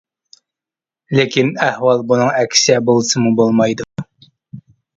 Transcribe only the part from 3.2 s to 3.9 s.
بولمايدۇ.